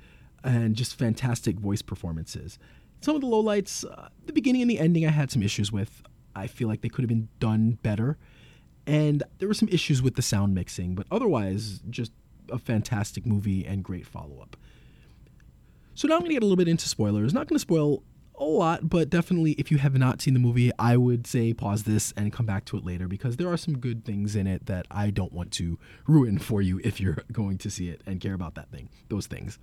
and 0.43 0.75
just 0.75 0.99
fantastic 0.99 1.61
voice 1.61 1.83
performances. 1.83 2.59
Some 3.01 3.15
of 3.15 3.21
the 3.21 3.29
lowlights, 3.29 3.85
uh, 3.89 4.09
the 4.27 4.33
beginning 4.33 4.63
and 4.63 4.71
the 4.71 4.81
ending, 4.81 5.07
I 5.07 5.11
had 5.11 5.31
some 5.31 5.43
issues 5.43 5.71
with. 5.71 6.03
I 6.35 6.47
feel 6.47 6.69
like 6.69 6.81
they 6.81 6.89
could 6.89 7.03
have 7.03 7.09
been 7.09 7.29
done 7.41 7.79
better. 7.83 8.19
And 8.87 9.23
there 9.39 9.49
were 9.49 9.55
some 9.55 9.69
issues 9.69 10.03
with 10.03 10.15
the 10.15 10.23
sound 10.23 10.55
mixing, 10.55 10.95
but 10.95 11.07
otherwise, 11.11 11.81
just 11.89 12.13
a 12.51 12.59
fantastic 12.59 13.25
movie 13.25 13.67
and 13.67 13.83
great 13.83 14.07
follow 14.07 14.41
up. 14.41 14.57
So 15.95 16.09
now 16.09 16.15
I'm 16.15 16.21
going 16.21 16.31
to 16.31 16.35
get 16.35 16.43
a 16.43 16.47
little 16.47 16.57
bit 16.57 16.69
into 16.69 16.89
spoilers. 16.89 17.33
Not 17.33 17.49
going 17.49 17.57
to 17.57 17.61
spoil 17.61 18.03
a 18.37 18.45
lot, 18.45 18.89
but 18.89 19.11
definitely 19.11 19.53
if 19.53 19.71
you 19.71 19.79
have 19.79 19.97
not 19.97 20.21
seen 20.21 20.35
the 20.35 20.41
movie, 20.41 20.73
I 20.79 20.97
would 20.97 21.27
say 21.27 21.53
pause 21.55 21.85
this 21.85 22.13
and 22.17 22.33
come 22.33 22.47
back 22.47 22.65
to 22.67 22.77
it 22.77 22.85
later 22.85 23.07
because 23.07 23.37
there 23.37 23.49
are 23.49 23.57
some 23.57 23.79
good 23.79 24.05
things 24.05 24.35
in 24.35 24.47
it 24.47 24.67
that 24.67 24.87
I 24.91 25.11
don't 25.11 25.33
want 25.33 25.53
to 25.53 25.79
ruin 26.07 26.39
for 26.39 26.61
you 26.61 26.81
if 26.83 27.01
you're 27.01 27.19
going 27.33 27.59
to 27.59 27.71
see 27.71 27.89
it 27.89 28.03
and 28.07 28.21
care 28.21 28.35
about 28.35 28.57
that 28.57 28.71
thing, 28.71 28.89
those 29.09 29.27
things. 29.27 29.59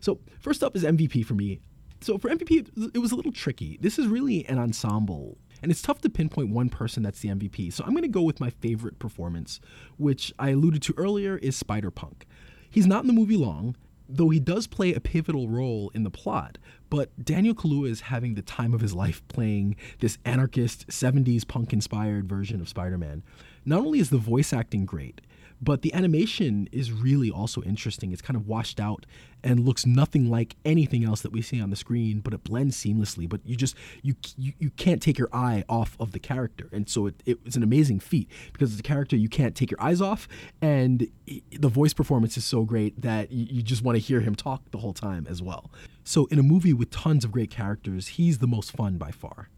So, 0.00 0.20
first 0.38 0.62
up 0.62 0.76
is 0.76 0.84
MVP 0.84 1.24
for 1.24 1.34
me. 1.34 1.60
So, 2.00 2.18
for 2.18 2.28
MVP, 2.28 2.92
it 2.94 2.98
was 2.98 3.10
a 3.10 3.16
little 3.16 3.32
tricky. 3.32 3.78
This 3.80 3.98
is 3.98 4.06
really 4.06 4.46
an 4.46 4.58
ensemble 4.58 5.38
and 5.64 5.72
it's 5.72 5.82
tough 5.82 6.02
to 6.02 6.10
pinpoint 6.10 6.50
one 6.50 6.68
person 6.68 7.02
that's 7.02 7.20
the 7.20 7.30
MVP. 7.30 7.72
So 7.72 7.84
I'm 7.84 7.92
going 7.92 8.02
to 8.02 8.08
go 8.08 8.20
with 8.20 8.38
my 8.38 8.50
favorite 8.50 8.98
performance, 8.98 9.60
which 9.96 10.30
I 10.38 10.50
alluded 10.50 10.82
to 10.82 10.94
earlier 10.98 11.38
is 11.38 11.56
Spider 11.56 11.90
Punk. 11.90 12.26
He's 12.70 12.86
not 12.86 13.02
in 13.02 13.06
the 13.06 13.14
movie 13.14 13.38
long, 13.38 13.74
though 14.06 14.28
he 14.28 14.38
does 14.38 14.66
play 14.66 14.92
a 14.92 15.00
pivotal 15.00 15.48
role 15.48 15.90
in 15.94 16.02
the 16.02 16.10
plot. 16.10 16.58
But 16.90 17.24
Daniel 17.24 17.54
Kaluuya 17.54 17.88
is 17.88 18.02
having 18.02 18.34
the 18.34 18.42
time 18.42 18.74
of 18.74 18.82
his 18.82 18.92
life 18.92 19.26
playing 19.28 19.76
this 20.00 20.18
anarchist 20.26 20.86
70s 20.88 21.48
punk 21.48 21.72
inspired 21.72 22.28
version 22.28 22.60
of 22.60 22.68
Spider 22.68 22.98
Man. 22.98 23.22
Not 23.64 23.80
only 23.80 24.00
is 24.00 24.10
the 24.10 24.18
voice 24.18 24.52
acting 24.52 24.84
great, 24.84 25.22
But 25.64 25.80
the 25.80 25.94
animation 25.94 26.68
is 26.72 26.92
really 26.92 27.30
also 27.30 27.62
interesting. 27.62 28.12
It's 28.12 28.20
kind 28.20 28.36
of 28.36 28.46
washed 28.46 28.78
out 28.78 29.06
and 29.42 29.60
looks 29.60 29.86
nothing 29.86 30.28
like 30.30 30.56
anything 30.64 31.04
else 31.04 31.22
that 31.22 31.32
we 31.32 31.40
see 31.40 31.58
on 31.58 31.70
the 31.70 31.76
screen, 31.76 32.20
but 32.20 32.34
it 32.34 32.44
blends 32.44 32.76
seamlessly. 32.76 33.26
But 33.26 33.40
you 33.46 33.56
just 33.56 33.74
you 34.02 34.14
you, 34.36 34.52
you 34.58 34.70
can't 34.70 35.00
take 35.00 35.18
your 35.18 35.30
eye 35.32 35.64
off 35.66 35.96
of 35.98 36.12
the 36.12 36.18
character, 36.18 36.68
and 36.70 36.86
so 36.88 37.06
it, 37.06 37.14
it's 37.24 37.56
an 37.56 37.62
amazing 37.62 38.00
feat 38.00 38.28
because 38.52 38.72
it's 38.72 38.80
a 38.80 38.82
character 38.82 39.16
you 39.16 39.30
can't 39.30 39.54
take 39.54 39.70
your 39.70 39.80
eyes 39.80 40.02
off, 40.02 40.28
and 40.60 41.08
the 41.26 41.68
voice 41.68 41.94
performance 41.94 42.36
is 42.36 42.44
so 42.44 42.64
great 42.64 43.00
that 43.00 43.32
you, 43.32 43.46
you 43.56 43.62
just 43.62 43.82
want 43.82 43.96
to 43.96 44.00
hear 44.00 44.20
him 44.20 44.34
talk 44.34 44.70
the 44.70 44.78
whole 44.78 44.92
time 44.92 45.26
as 45.30 45.40
well. 45.40 45.70
So 46.04 46.26
in 46.26 46.38
a 46.38 46.42
movie 46.42 46.74
with 46.74 46.90
tons 46.90 47.24
of 47.24 47.32
great 47.32 47.50
characters, 47.50 48.08
he's 48.08 48.38
the 48.38 48.46
most 48.46 48.70
fun 48.70 48.98
by 48.98 49.10
far. 49.10 49.48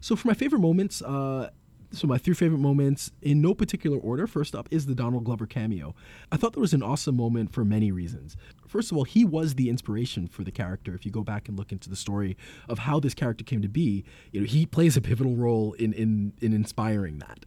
So 0.00 0.16
for 0.16 0.28
my 0.28 0.34
favorite 0.34 0.60
moments, 0.60 1.00
uh, 1.00 1.48
so 1.94 2.06
my 2.06 2.18
three 2.18 2.34
favorite 2.34 2.58
moments 2.58 3.10
in 3.22 3.40
no 3.40 3.54
particular 3.54 3.98
order. 3.98 4.26
First 4.26 4.54
up 4.54 4.68
is 4.70 4.86
the 4.86 4.94
Donald 4.94 5.24
Glover 5.24 5.46
cameo. 5.46 5.94
I 6.30 6.36
thought 6.36 6.52
that 6.54 6.60
was 6.60 6.74
an 6.74 6.82
awesome 6.82 7.16
moment 7.16 7.52
for 7.52 7.64
many 7.64 7.92
reasons. 7.92 8.36
First 8.66 8.90
of 8.90 8.98
all, 8.98 9.04
he 9.04 9.24
was 9.24 9.54
the 9.54 9.68
inspiration 9.68 10.26
for 10.28 10.42
the 10.42 10.50
character. 10.50 10.94
If 10.94 11.06
you 11.06 11.12
go 11.12 11.22
back 11.22 11.48
and 11.48 11.58
look 11.58 11.72
into 11.72 11.88
the 11.88 11.96
story 11.96 12.36
of 12.68 12.80
how 12.80 13.00
this 13.00 13.14
character 13.14 13.44
came 13.44 13.62
to 13.62 13.68
be, 13.68 14.04
you 14.32 14.40
know, 14.40 14.46
he 14.46 14.66
plays 14.66 14.96
a 14.96 15.00
pivotal 15.00 15.36
role 15.36 15.72
in 15.74 15.92
in, 15.92 16.32
in 16.40 16.52
inspiring 16.52 17.18
that. 17.18 17.46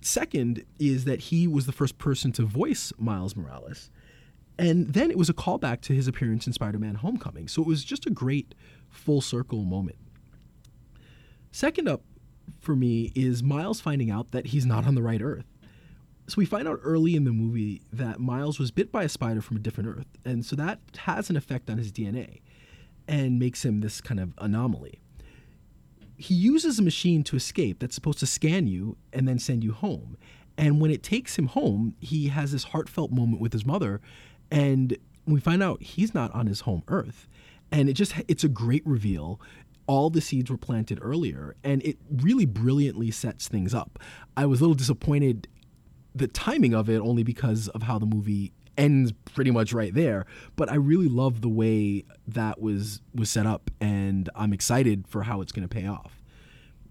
Second 0.00 0.64
is 0.78 1.04
that 1.04 1.20
he 1.20 1.46
was 1.46 1.66
the 1.66 1.72
first 1.72 1.98
person 1.98 2.30
to 2.32 2.42
voice 2.42 2.92
Miles 2.98 3.34
Morales. 3.34 3.90
And 4.58 4.92
then 4.92 5.10
it 5.10 5.18
was 5.18 5.28
a 5.28 5.34
callback 5.34 5.80
to 5.82 5.94
his 5.94 6.06
appearance 6.06 6.46
in 6.46 6.52
Spider 6.52 6.78
Man 6.78 6.96
Homecoming. 6.96 7.48
So 7.48 7.62
it 7.62 7.66
was 7.66 7.84
just 7.84 8.06
a 8.06 8.10
great 8.10 8.54
full 8.88 9.20
circle 9.20 9.64
moment. 9.64 9.96
Second 11.50 11.88
up 11.88 12.02
for 12.60 12.74
me 12.74 13.12
is 13.14 13.42
Miles 13.42 13.80
finding 13.80 14.10
out 14.10 14.30
that 14.32 14.46
he's 14.46 14.66
not 14.66 14.86
on 14.86 14.94
the 14.94 15.02
right 15.02 15.22
Earth. 15.22 15.46
So 16.26 16.36
we 16.38 16.46
find 16.46 16.66
out 16.66 16.80
early 16.82 17.16
in 17.16 17.24
the 17.24 17.32
movie 17.32 17.82
that 17.92 18.18
Miles 18.18 18.58
was 18.58 18.70
bit 18.70 18.90
by 18.90 19.04
a 19.04 19.08
spider 19.08 19.42
from 19.42 19.58
a 19.58 19.60
different 19.60 19.90
Earth, 19.98 20.06
and 20.24 20.44
so 20.44 20.56
that 20.56 20.80
has 20.98 21.28
an 21.28 21.36
effect 21.36 21.68
on 21.68 21.76
his 21.76 21.92
DNA 21.92 22.40
and 23.06 23.38
makes 23.38 23.64
him 23.64 23.80
this 23.80 24.00
kind 24.00 24.18
of 24.18 24.32
anomaly. 24.38 25.00
He 26.16 26.34
uses 26.34 26.78
a 26.78 26.82
machine 26.82 27.22
to 27.24 27.36
escape 27.36 27.80
that's 27.80 27.94
supposed 27.94 28.20
to 28.20 28.26
scan 28.26 28.66
you 28.66 28.96
and 29.12 29.28
then 29.28 29.38
send 29.38 29.62
you 29.62 29.72
home. 29.72 30.16
And 30.56 30.80
when 30.80 30.90
it 30.90 31.02
takes 31.02 31.36
him 31.36 31.48
home, 31.48 31.96
he 32.00 32.28
has 32.28 32.52
this 32.52 32.64
heartfelt 32.64 33.10
moment 33.10 33.42
with 33.42 33.52
his 33.52 33.66
mother, 33.66 34.00
and 34.50 34.96
we 35.26 35.40
find 35.40 35.62
out 35.62 35.82
he's 35.82 36.14
not 36.14 36.32
on 36.34 36.46
his 36.46 36.60
home 36.60 36.84
Earth. 36.88 37.28
And 37.70 37.88
it 37.88 37.94
just 37.94 38.14
it's 38.28 38.44
a 38.44 38.48
great 38.48 38.86
reveal 38.86 39.40
all 39.86 40.10
the 40.10 40.20
seeds 40.20 40.50
were 40.50 40.56
planted 40.56 40.98
earlier 41.02 41.54
and 41.62 41.82
it 41.84 41.98
really 42.10 42.46
brilliantly 42.46 43.10
sets 43.10 43.48
things 43.48 43.74
up. 43.74 43.98
I 44.36 44.46
was 44.46 44.60
a 44.60 44.64
little 44.64 44.74
disappointed 44.74 45.48
the 46.14 46.28
timing 46.28 46.74
of 46.74 46.88
it 46.88 47.00
only 47.00 47.22
because 47.22 47.68
of 47.68 47.82
how 47.82 47.98
the 47.98 48.06
movie 48.06 48.52
ends 48.76 49.12
pretty 49.34 49.50
much 49.50 49.72
right 49.72 49.94
there, 49.94 50.26
but 50.56 50.70
I 50.70 50.74
really 50.74 51.08
love 51.08 51.40
the 51.40 51.48
way 51.48 52.04
that 52.28 52.60
was 52.60 53.00
was 53.14 53.30
set 53.30 53.46
up 53.46 53.70
and 53.80 54.28
I'm 54.34 54.52
excited 54.52 55.06
for 55.08 55.24
how 55.24 55.40
it's 55.40 55.52
going 55.52 55.66
to 55.66 55.74
pay 55.74 55.86
off. 55.86 56.20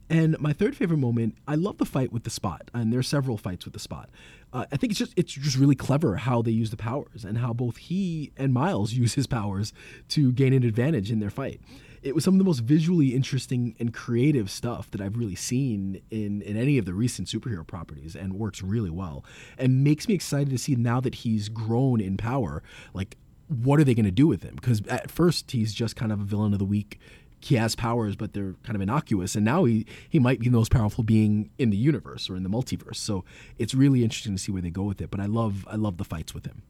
And 0.10 0.40
my 0.40 0.54
third 0.54 0.76
favorite 0.76 0.98
moment, 0.98 1.38
I 1.48 1.56
love 1.56 1.78
the 1.78 1.86
fight 1.86 2.12
with 2.12 2.24
the 2.24 2.30
spot, 2.30 2.70
and 2.74 2.92
there 2.92 3.00
are 3.00 3.04
several 3.04 3.38
fights 3.38 3.66
with 3.66 3.74
the 3.74 3.80
spot. 3.80 4.10
Uh, 4.52 4.66
I 4.72 4.78
think 4.78 4.92
it's 4.92 5.00
just 5.00 5.14
it's 5.16 5.34
just 5.34 5.58
really 5.58 5.76
clever 5.76 6.18
how 6.18 6.42
they 6.42 6.52
use 6.52 6.70
the 6.70 6.78
powers 6.78 7.24
and 7.26 7.38
how 7.38 7.54
both 7.54 7.78
he 7.78 8.32
and 8.38 8.54
Miles 8.54 8.94
use 8.94 9.14
his 9.14 9.28
powers 9.28 9.74
to 10.10 10.32
gain 10.32 10.54
an 10.54 10.64
advantage 10.64 11.12
in 11.12 11.20
their 11.20 11.30
fight 11.30 11.62
it 12.04 12.14
was 12.14 12.24
some 12.24 12.34
of 12.34 12.38
the 12.38 12.44
most 12.44 12.60
visually 12.60 13.16
interesting 13.16 13.76
and 13.80 13.94
creative 13.94 14.52
stuff 14.52 14.92
that 14.92 15.02
I've 15.02 15.18
really 15.18 15.36
seen 15.36 16.02
in, 16.12 16.42
in 16.42 16.58
any 16.58 16.78
of 16.78 16.86
the 16.86 16.94
recent 16.94 17.28
superhero 17.28 17.66
properties 17.66 18.16
and 18.16 18.34
works 18.34 18.62
really 18.62 18.90
well 18.90 19.24
and 19.58 19.84
makes 19.84 20.08
me 20.08 20.14
excited 20.14 20.50
to 20.50 20.58
see 20.58 20.76
now 20.76 21.00
that 21.00 21.16
he's 21.16 21.50
grown 21.50 22.02
in 22.02 22.18
power, 22.18 22.62
like 22.94 23.18
what 23.48 23.80
are 23.80 23.84
they 23.84 23.94
going 23.94 24.06
to 24.06 24.12
do 24.12 24.28
with 24.28 24.44
him? 24.44 24.56
Because 24.56 24.82
at 24.88 25.10
first 25.10 25.52
he's 25.52 25.74
just 25.74 25.96
kind 25.96 26.12
of 26.12 26.20
a 26.20 26.24
villain 26.24 26.54
of 26.54 26.60
the 26.60 26.66
week. 26.66 27.00
He 27.40 27.56
has 27.56 27.76
powers, 27.76 28.16
but 28.16 28.34
they're 28.34 28.56
kind 28.64 28.76
of 28.76 28.82
innocuous, 28.82 29.36
and 29.36 29.44
now 29.44 29.66
he 29.66 29.86
he 30.08 30.18
might 30.18 30.40
be 30.40 30.48
the 30.48 30.56
most 30.56 30.72
powerful 30.72 31.04
being 31.04 31.50
in 31.58 31.72
the 31.72 31.78
universe 31.78 32.30
or 32.30 32.38
in 32.38 32.44
the 32.44 32.50
multiverse. 32.50 32.96
So 32.96 33.26
it's 33.60 33.74
really 33.74 34.02
interesting 34.02 34.34
to 34.34 34.42
see 34.42 34.54
where 34.54 34.62
they 34.62 34.70
go 34.70 34.84
with 34.84 35.02
it. 35.02 35.12
But 35.12 35.20
I 35.20 35.26
love 35.26 35.68
I 35.70 35.76
love 35.76 35.98
the 35.98 36.06
fights 36.06 36.34
with 36.34 36.46
him. 36.46 36.62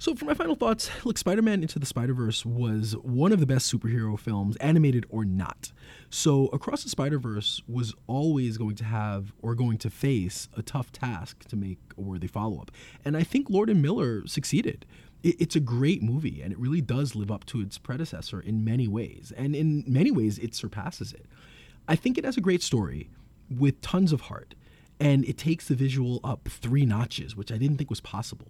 So, 0.00 0.14
for 0.14 0.24
my 0.24 0.32
final 0.32 0.54
thoughts, 0.54 0.90
look, 1.04 1.18
Spider 1.18 1.42
Man 1.42 1.60
Into 1.60 1.78
the 1.78 1.84
Spider 1.84 2.14
Verse 2.14 2.46
was 2.46 2.96
one 3.02 3.32
of 3.32 3.40
the 3.40 3.44
best 3.44 3.70
superhero 3.70 4.18
films, 4.18 4.56
animated 4.56 5.04
or 5.10 5.26
not. 5.26 5.72
So, 6.08 6.46
Across 6.54 6.84
the 6.84 6.88
Spider 6.88 7.18
Verse 7.18 7.60
was 7.68 7.92
always 8.06 8.56
going 8.56 8.76
to 8.76 8.84
have 8.84 9.34
or 9.42 9.54
going 9.54 9.76
to 9.76 9.90
face 9.90 10.48
a 10.56 10.62
tough 10.62 10.90
task 10.90 11.44
to 11.48 11.54
make 11.56 11.76
a 11.98 12.00
worthy 12.00 12.28
follow 12.28 12.62
up. 12.62 12.70
And 13.04 13.14
I 13.14 13.24
think 13.24 13.50
Lord 13.50 13.68
and 13.68 13.82
Miller 13.82 14.26
succeeded. 14.26 14.86
It's 15.22 15.54
a 15.54 15.60
great 15.60 16.02
movie, 16.02 16.40
and 16.40 16.50
it 16.50 16.58
really 16.58 16.80
does 16.80 17.14
live 17.14 17.30
up 17.30 17.44
to 17.46 17.60
its 17.60 17.76
predecessor 17.76 18.40
in 18.40 18.64
many 18.64 18.88
ways. 18.88 19.34
And 19.36 19.54
in 19.54 19.84
many 19.86 20.10
ways, 20.10 20.38
it 20.38 20.54
surpasses 20.54 21.12
it. 21.12 21.26
I 21.86 21.94
think 21.94 22.16
it 22.16 22.24
has 22.24 22.38
a 22.38 22.40
great 22.40 22.62
story 22.62 23.10
with 23.50 23.78
tons 23.82 24.14
of 24.14 24.22
heart, 24.22 24.54
and 24.98 25.26
it 25.26 25.36
takes 25.36 25.68
the 25.68 25.74
visual 25.74 26.20
up 26.24 26.48
three 26.48 26.86
notches, 26.86 27.36
which 27.36 27.52
I 27.52 27.58
didn't 27.58 27.76
think 27.76 27.90
was 27.90 28.00
possible. 28.00 28.48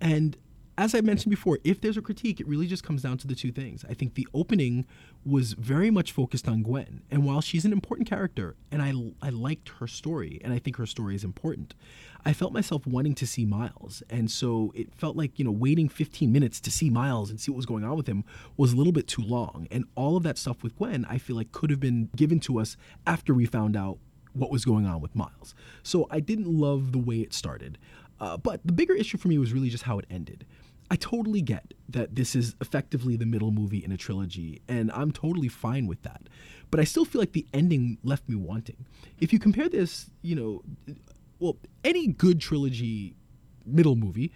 And 0.00 0.36
as 0.78 0.94
I 0.94 1.00
mentioned 1.00 1.30
before, 1.30 1.58
if 1.64 1.80
there's 1.80 1.96
a 1.96 2.00
critique, 2.00 2.38
it 2.38 2.46
really 2.46 2.68
just 2.68 2.84
comes 2.84 3.02
down 3.02 3.18
to 3.18 3.26
the 3.26 3.34
two 3.34 3.50
things. 3.50 3.84
I 3.90 3.94
think 3.94 4.14
the 4.14 4.28
opening 4.32 4.86
was 5.26 5.54
very 5.54 5.90
much 5.90 6.12
focused 6.12 6.48
on 6.48 6.62
Gwen, 6.62 7.02
and 7.10 7.24
while 7.24 7.40
she's 7.40 7.64
an 7.64 7.72
important 7.72 8.08
character, 8.08 8.54
and 8.70 8.80
I 8.80 8.92
I 9.20 9.30
liked 9.30 9.70
her 9.80 9.88
story, 9.88 10.40
and 10.44 10.52
I 10.52 10.60
think 10.60 10.76
her 10.76 10.86
story 10.86 11.16
is 11.16 11.24
important, 11.24 11.74
I 12.24 12.32
felt 12.32 12.52
myself 12.52 12.86
wanting 12.86 13.16
to 13.16 13.26
see 13.26 13.44
Miles, 13.44 14.04
and 14.08 14.30
so 14.30 14.72
it 14.76 14.94
felt 14.94 15.16
like 15.16 15.36
you 15.36 15.44
know 15.44 15.50
waiting 15.50 15.88
15 15.88 16.30
minutes 16.30 16.60
to 16.60 16.70
see 16.70 16.90
Miles 16.90 17.28
and 17.28 17.40
see 17.40 17.50
what 17.50 17.56
was 17.56 17.66
going 17.66 17.82
on 17.82 17.96
with 17.96 18.06
him 18.06 18.22
was 18.56 18.72
a 18.72 18.76
little 18.76 18.92
bit 18.92 19.08
too 19.08 19.22
long, 19.22 19.66
and 19.72 19.84
all 19.96 20.16
of 20.16 20.22
that 20.22 20.38
stuff 20.38 20.62
with 20.62 20.76
Gwen, 20.78 21.04
I 21.10 21.18
feel 21.18 21.34
like 21.34 21.50
could 21.50 21.70
have 21.70 21.80
been 21.80 22.08
given 22.14 22.38
to 22.40 22.60
us 22.60 22.76
after 23.04 23.34
we 23.34 23.46
found 23.46 23.76
out 23.76 23.98
what 24.32 24.52
was 24.52 24.64
going 24.64 24.86
on 24.86 25.00
with 25.00 25.16
Miles. 25.16 25.56
So 25.82 26.06
I 26.08 26.20
didn't 26.20 26.46
love 26.46 26.92
the 26.92 26.98
way 26.98 27.16
it 27.16 27.34
started. 27.34 27.78
Uh, 28.20 28.36
but 28.36 28.60
the 28.64 28.72
bigger 28.72 28.94
issue 28.94 29.16
for 29.16 29.28
me 29.28 29.38
was 29.38 29.52
really 29.52 29.70
just 29.70 29.84
how 29.84 29.98
it 29.98 30.06
ended. 30.10 30.44
I 30.90 30.96
totally 30.96 31.42
get 31.42 31.74
that 31.90 32.14
this 32.14 32.34
is 32.34 32.54
effectively 32.60 33.16
the 33.16 33.26
middle 33.26 33.50
movie 33.50 33.84
in 33.84 33.92
a 33.92 33.96
trilogy, 33.96 34.62
and 34.68 34.90
I'm 34.92 35.12
totally 35.12 35.48
fine 35.48 35.86
with 35.86 36.02
that. 36.02 36.22
But 36.70 36.80
I 36.80 36.84
still 36.84 37.04
feel 37.04 37.20
like 37.20 37.32
the 37.32 37.46
ending 37.52 37.98
left 38.02 38.28
me 38.28 38.36
wanting. 38.36 38.86
If 39.20 39.32
you 39.32 39.38
compare 39.38 39.68
this, 39.68 40.10
you 40.22 40.34
know, 40.34 40.62
well, 41.38 41.56
any 41.84 42.08
good 42.08 42.40
trilogy 42.40 43.14
middle 43.64 43.96
movie 43.96 44.32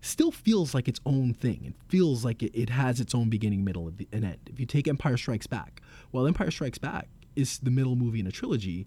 still 0.00 0.30
feels 0.30 0.74
like 0.74 0.88
its 0.88 1.00
own 1.04 1.34
thing. 1.34 1.64
It 1.64 1.74
feels 1.88 2.24
like 2.24 2.42
it, 2.42 2.52
it 2.54 2.70
has 2.70 3.00
its 3.00 3.14
own 3.14 3.28
beginning, 3.28 3.64
middle, 3.64 3.88
and 4.12 4.24
end. 4.24 4.38
If 4.46 4.60
you 4.60 4.66
take 4.66 4.86
Empire 4.86 5.16
Strikes 5.16 5.46
Back, 5.46 5.82
well, 6.12 6.26
Empire 6.26 6.50
Strikes 6.50 6.78
Back 6.78 7.08
is 7.34 7.58
the 7.58 7.70
middle 7.70 7.96
movie 7.96 8.20
in 8.20 8.26
a 8.26 8.32
trilogy. 8.32 8.86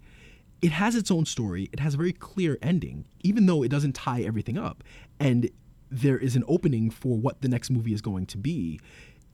It 0.61 0.71
has 0.71 0.95
its 0.95 1.11
own 1.11 1.25
story. 1.25 1.69
It 1.71 1.79
has 1.79 1.93
a 1.93 1.97
very 1.97 2.13
clear 2.13 2.57
ending, 2.61 3.05
even 3.21 3.45
though 3.45 3.63
it 3.63 3.69
doesn't 3.69 3.93
tie 3.93 4.21
everything 4.21 4.57
up. 4.57 4.83
And 5.19 5.49
there 5.89 6.17
is 6.17 6.35
an 6.35 6.43
opening 6.47 6.89
for 6.89 7.17
what 7.17 7.41
the 7.41 7.47
next 7.47 7.69
movie 7.69 7.93
is 7.93 8.01
going 8.01 8.25
to 8.27 8.37
be, 8.37 8.79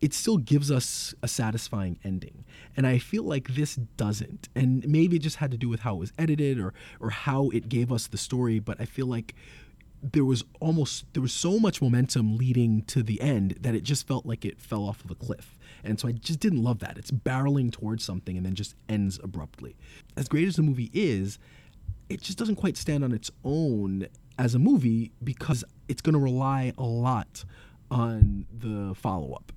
it 0.02 0.14
still 0.14 0.38
gives 0.38 0.72
us 0.72 1.14
a 1.24 1.28
satisfying 1.28 1.98
ending. 2.04 2.44
And 2.76 2.86
I 2.86 2.98
feel 2.98 3.24
like 3.24 3.56
this 3.56 3.76
doesn't. 3.76 4.50
And 4.56 4.88
maybe 4.88 5.16
it 5.16 5.22
just 5.22 5.38
had 5.38 5.52
to 5.52 5.58
do 5.58 5.70
with 5.70 5.82
how 5.82 5.96
it 5.96 6.00
was 6.00 6.14
edited 6.18 6.60
or 6.60 6.74
or 7.00 7.10
how 7.10 7.50
it 7.50 7.70
gave 7.70 7.92
us 7.92 8.08
the 8.08 8.18
story, 8.18 8.60
but 8.60 8.80
I 8.80 8.86
feel 8.86 9.08
like 9.08 9.36
there 10.02 10.26
was 10.26 10.44
almost 10.60 11.12
there 11.14 11.22
was 11.22 11.34
so 11.34 11.60
much 11.60 11.82
momentum 11.82 12.38
leading 12.38 12.84
to 12.84 13.02
the 13.02 13.20
end 13.22 13.58
that 13.62 13.74
it 13.74 13.84
just 13.84 14.08
felt 14.08 14.26
like 14.26 14.46
it 14.46 14.62
fell 14.62 14.84
off 14.84 15.04
of 15.04 15.12
a 15.12 15.16
cliff. 15.16 15.58
And 15.84 16.00
so 16.00 16.08
I 16.08 16.12
just 16.12 16.40
didn't 16.40 16.64
love 16.64 16.80
that. 16.80 16.98
It's 16.98 17.12
barreling 17.12 17.72
towards 17.72 18.04
something 18.04 18.38
and 18.38 18.46
then 18.46 18.56
just 18.56 18.76
ends 18.90 19.20
abruptly. 19.24 19.76
As 20.18 20.28
great 20.28 20.48
as 20.48 20.56
the 20.56 20.64
movie 20.64 20.92
is, 20.94 21.40
it 22.10 22.22
just 22.22 22.38
doesn't 22.38 22.56
quite 22.56 22.78
stand 22.78 23.04
on 23.04 23.12
its 23.12 23.32
own 23.44 24.08
as 24.38 24.56
a 24.56 24.60
movie 24.60 25.12
because 25.24 25.64
it's 25.88 26.02
going 26.02 26.14
to 26.14 26.20
rely 26.20 26.74
a 26.78 26.84
lot 26.84 27.46
on 27.90 28.46
the 28.52 28.94
follow 28.96 29.34
up. 29.34 29.52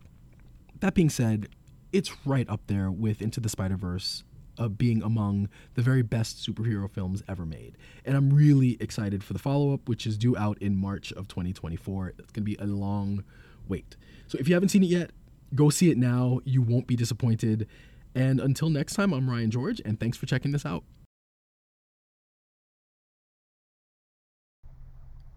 That 0.81 0.95
being 0.95 1.11
said, 1.11 1.49
it's 1.93 2.27
right 2.27 2.49
up 2.49 2.61
there 2.67 2.91
with 2.91 3.21
Into 3.21 3.41
the 3.41 3.49
Spider 3.49 3.77
Verse 3.77 4.25
of 4.59 4.65
uh, 4.65 4.69
being 4.69 5.03
among 5.03 5.49
the 5.75 5.83
very 5.83 6.03
best 6.03 6.45
superhero 6.45 6.91
films 6.91 7.23
ever 7.29 7.47
made. 7.47 7.77
And 8.05 8.17
I'm 8.17 8.31
really 8.31 8.77
excited 8.81 9.23
for 9.23 9.33
the 9.33 9.39
follow 9.39 9.73
up, 9.73 9.89
which 9.89 10.05
is 10.05 10.19
due 10.19 10.37
out 10.37 10.59
in 10.59 10.77
March 10.77 11.13
of 11.13 11.29
2024. 11.29 12.15
It's 12.19 12.33
going 12.33 12.33
to 12.33 12.41
be 12.41 12.57
a 12.57 12.67
long 12.67 13.23
wait. 13.69 13.97
So 14.27 14.37
if 14.39 14.49
you 14.49 14.55
haven't 14.55 14.71
seen 14.71 14.83
it 14.83 14.89
yet, 14.89 15.11
go 15.55 15.71
see 15.71 15.91
it 15.91 15.97
now. 15.97 16.41
You 16.45 16.61
won't 16.61 16.89
be 16.89 16.97
disappointed. 16.97 17.69
And 18.15 18.41
until 18.41 18.69
next 18.69 18.95
time, 18.95 19.13
I'm 19.13 19.31
Ryan 19.31 19.51
George, 19.51 19.81
and 19.85 20.01
thanks 20.01 20.19
for 20.19 20.27
checking 20.27 20.51
this 20.51 20.67
out. 20.67 20.83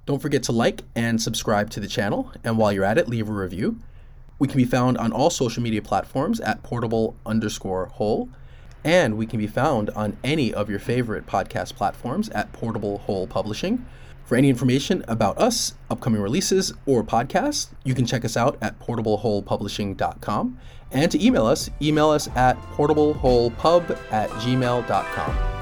Don't 0.05 0.21
forget 0.21 0.43
to 0.43 0.51
like 0.51 0.83
and 0.95 1.21
subscribe 1.21 1.69
to 1.71 1.79
the 1.79 1.87
channel, 1.87 2.31
and 2.43 2.57
while 2.57 2.71
you're 2.73 2.83
at 2.83 2.97
it, 2.97 3.07
leave 3.07 3.29
a 3.29 3.33
review. 3.33 3.79
We 4.39 4.47
can 4.47 4.57
be 4.57 4.65
found 4.65 4.97
on 4.97 5.11
all 5.13 5.29
social 5.29 5.61
media 5.61 5.81
platforms 5.81 6.39
at 6.39 6.63
portable 6.63 7.15
underscore 7.25 7.85
hole. 7.87 8.29
and 8.83 9.15
we 9.17 9.25
can 9.27 9.37
be 9.37 9.47
found 9.47 9.89
on 9.91 10.17
any 10.23 10.53
of 10.53 10.69
your 10.69 10.79
favorite 10.79 11.27
podcast 11.27 11.75
platforms 11.75 12.29
at 12.29 12.51
Portable 12.51 12.97
Hole 12.99 13.27
Publishing. 13.27 13.85
For 14.25 14.35
any 14.35 14.49
information 14.49 15.03
about 15.07 15.37
us, 15.37 15.73
upcoming 15.89 16.21
releases, 16.21 16.73
or 16.85 17.03
podcasts, 17.03 17.67
you 17.83 17.93
can 17.93 18.05
check 18.05 18.25
us 18.25 18.35
out 18.35 18.57
at 18.61 18.79
portableholepublishing.com. 18.79 20.57
And 20.91 21.11
to 21.11 21.23
email 21.23 21.45
us, 21.45 21.69
email 21.81 22.09
us 22.09 22.27
at 22.35 22.57
portableholepub 22.73 23.97
at 24.11 24.29
gmail.com. 24.31 25.60